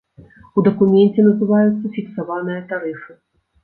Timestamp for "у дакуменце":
0.57-1.27